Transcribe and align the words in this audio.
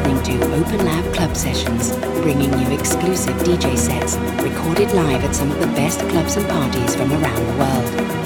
listening 0.00 0.40
to 0.40 0.54
Open 0.54 0.78
Lab 0.84 1.14
Club 1.14 1.36
Sessions, 1.36 1.94
bringing 2.22 2.52
you 2.58 2.70
exclusive 2.70 3.36
DJ 3.38 3.76
sets 3.76 4.16
recorded 4.42 4.90
live 4.92 5.22
at 5.24 5.34
some 5.34 5.50
of 5.50 5.60
the 5.60 5.66
best 5.68 6.00
clubs 6.08 6.36
and 6.36 6.48
parties 6.48 6.94
from 6.94 7.12
around 7.12 7.46
the 7.46 7.58
world. 7.58 8.19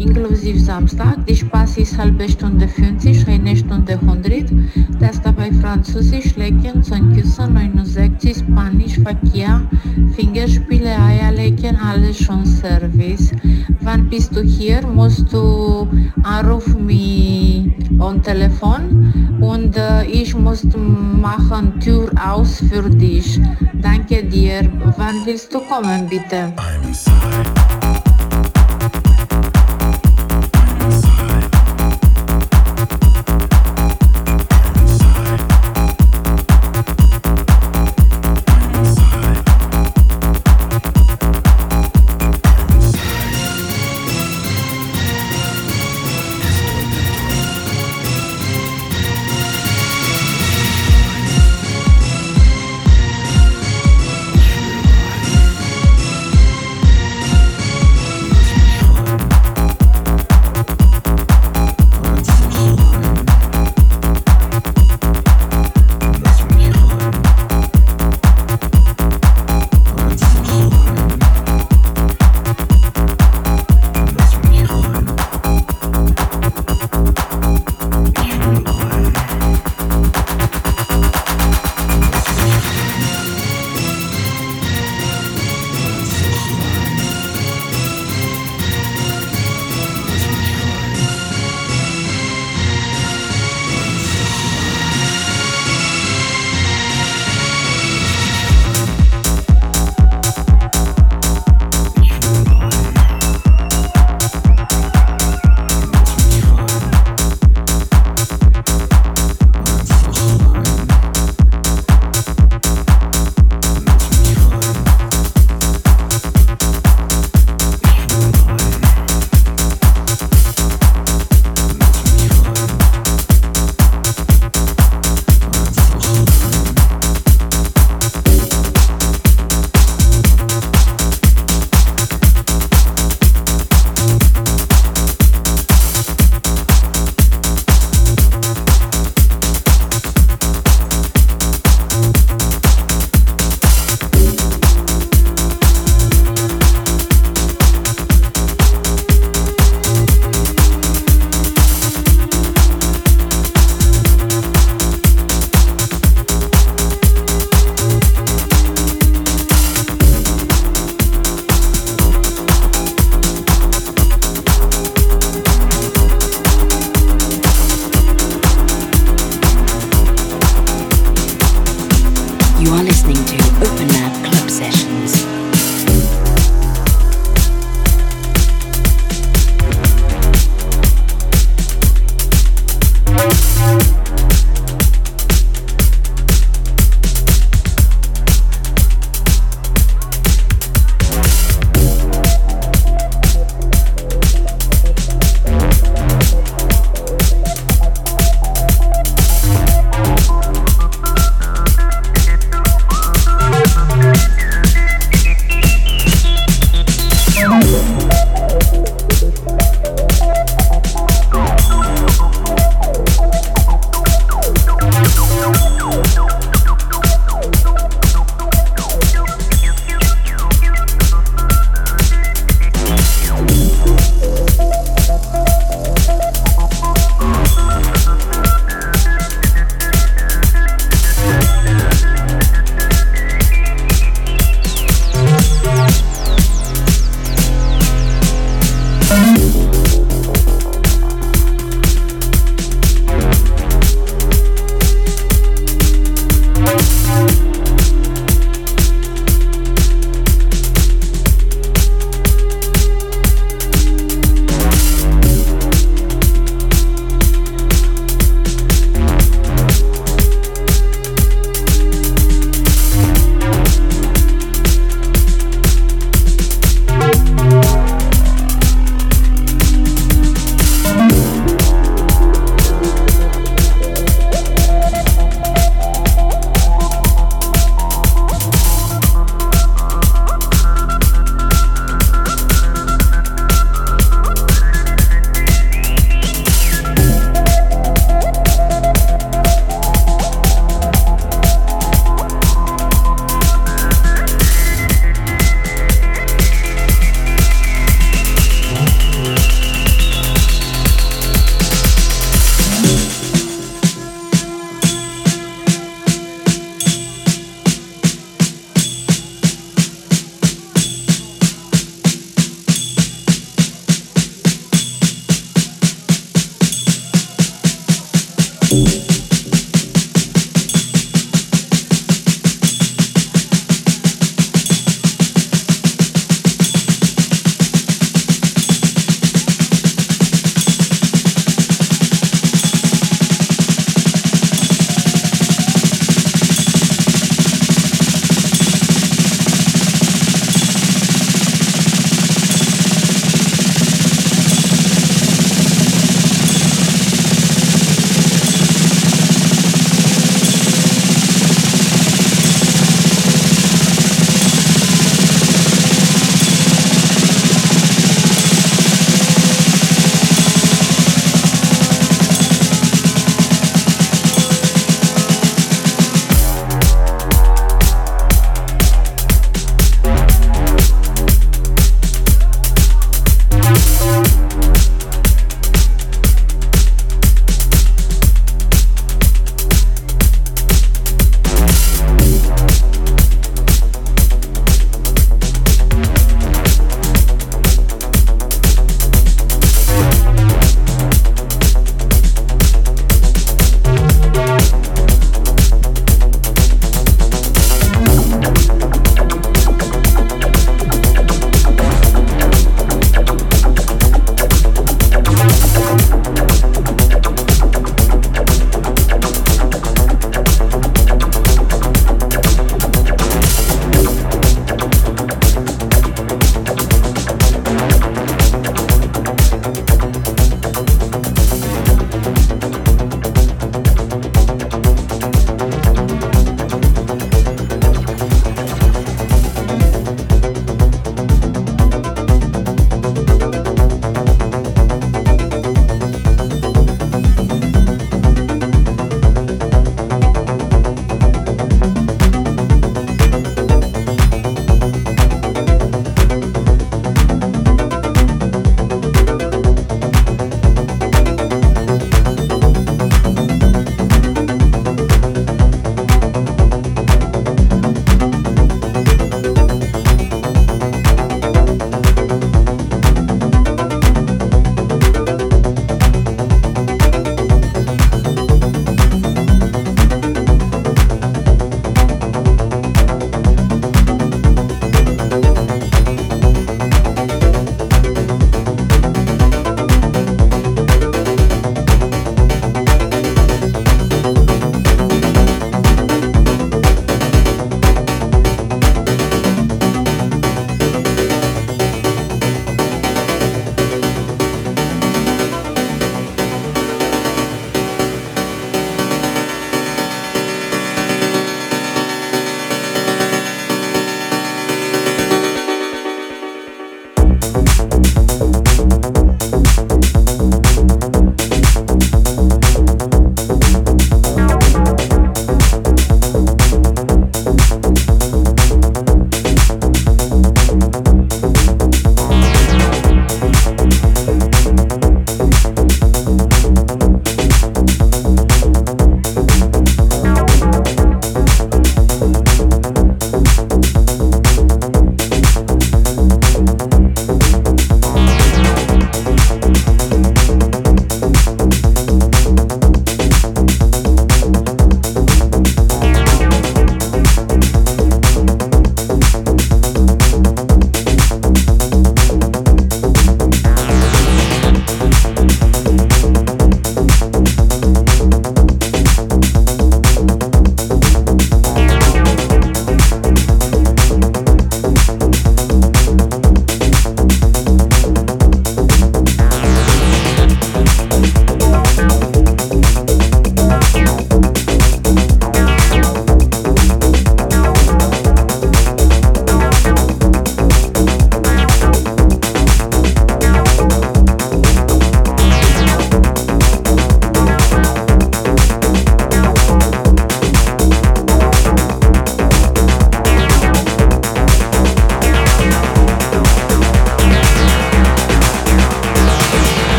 inklusive 0.00 0.58
Samstag. 0.58 1.24
Die 1.26 1.36
Spaß 1.36 1.78
ist 1.78 1.98
halbe 1.98 2.28
Stunde 2.28 2.66
50, 2.66 3.28
eine 3.28 3.56
Stunde 3.56 3.92
100. 3.92 4.50
Das 4.98 5.20
dabei 5.22 5.52
Französisch, 5.52 6.36
Lecken, 6.36 6.82
Zahnküsse, 6.82 7.46
69, 7.48 8.38
Spanisch, 8.38 8.98
Verkehr, 8.98 9.62
Fingerspiele, 10.16 10.96
Eierlecken, 10.98 11.76
alles 11.76 12.18
schon 12.18 12.44
Service. 12.46 13.30
Wann 13.80 14.08
bist 14.08 14.34
du 14.34 14.42
hier? 14.42 14.86
Musst 14.86 15.32
du 15.32 15.88
anrufen 16.22 16.86
mich 16.86 17.70
am 17.98 18.22
Telefon 18.22 19.38
und 19.40 19.76
äh, 19.76 20.04
ich 20.04 20.34
muss 20.34 20.64
machen 20.74 21.78
Tür 21.80 22.10
aus 22.24 22.62
für 22.68 22.88
dich. 22.88 23.40
Danke 23.74 24.24
dir. 24.24 24.68
Wann 24.96 25.16
willst 25.24 25.52
du 25.54 25.60
kommen, 25.60 26.08
bitte? 26.08 26.52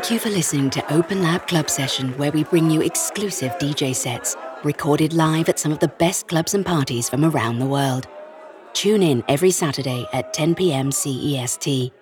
Thank 0.00 0.12
you 0.12 0.18
for 0.18 0.34
listening 0.34 0.70
to 0.70 0.94
Open 0.94 1.22
Lab 1.22 1.46
Club 1.46 1.68
Session, 1.68 2.16
where 2.16 2.32
we 2.32 2.44
bring 2.44 2.70
you 2.70 2.80
exclusive 2.80 3.52
DJ 3.58 3.94
sets 3.94 4.34
recorded 4.64 5.12
live 5.12 5.50
at 5.50 5.58
some 5.58 5.72
of 5.72 5.78
the 5.78 5.88
best 5.88 6.26
clubs 6.26 6.54
and 6.54 6.64
parties 6.64 7.06
from 7.06 7.22
around 7.22 7.58
the 7.58 7.66
world. 7.66 8.06
Tune 8.72 9.02
in 9.02 9.22
every 9.28 9.50
Saturday 9.50 10.06
at 10.14 10.32
10 10.32 10.54
p.m. 10.54 10.88
CEST. 10.88 11.92